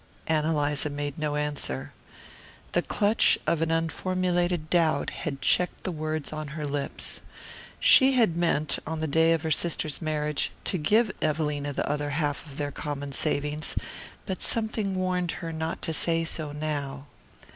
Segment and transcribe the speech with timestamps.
[0.25, 1.93] Ann Eliza made no answer.
[2.71, 7.21] The clutch of an unformulated doubt had checked the words on her lips.
[7.79, 12.09] She had meant, on the day of her sister's marriage, to give Evelina the other
[12.09, 13.75] half of their common savings;
[14.25, 17.05] but something warned her not to say so now.